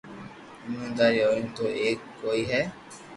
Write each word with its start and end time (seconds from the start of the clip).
ايموندار 0.63 1.13
ھوئي 1.27 1.41
تو 1.55 1.63
ايم 1.81 1.99
ڪوئي 2.19 2.41
ڪري 2.49 2.61